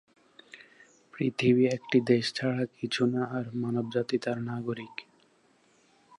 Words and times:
পৃথিবী 1.13 1.65
একটি 1.67 1.97
দেশ 2.01 2.25
ছাড়া 2.33 2.63
কিছু 2.77 3.03
না 3.05 3.21
আর 3.31 3.45
মানবজাতি 3.53 4.17
তার 4.17 4.37
নাগরিক। 4.41 4.95